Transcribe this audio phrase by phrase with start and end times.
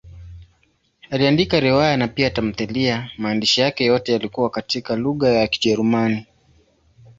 [1.09, 6.27] Aliandika riwaya na pia tamthiliya; maandishi yake yote yalikuwa katika lugha ya Kijerumani.